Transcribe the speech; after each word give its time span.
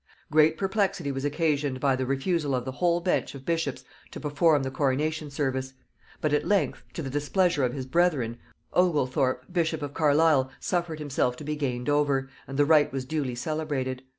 Great 0.31 0.57
perplexity 0.57 1.11
was 1.11 1.23
occasioned 1.23 1.79
by 1.79 1.95
the 1.95 2.07
refusal 2.07 2.55
of 2.55 2.65
the 2.65 2.71
whole 2.71 3.01
bench 3.01 3.35
of 3.35 3.45
bishops 3.45 3.83
to 4.09 4.19
perform 4.19 4.63
the 4.63 4.71
coronation 4.71 5.29
service; 5.29 5.75
but 6.21 6.33
at 6.33 6.43
length, 6.47 6.81
to 6.93 7.03
the 7.03 7.09
displeasure 7.11 7.63
of 7.63 7.73
his 7.73 7.85
brethren, 7.85 8.39
Ogelthorp 8.73 9.43
bishop 9.53 9.83
of 9.83 9.93
Carlisle 9.93 10.49
suffered 10.59 10.97
himself 10.97 11.35
to 11.37 11.43
be 11.43 11.55
gained 11.55 11.87
over, 11.87 12.31
and 12.47 12.57
the 12.57 12.65
rite 12.65 12.91
was 12.91 13.05
duly 13.05 13.35
celebrated. 13.35 14.01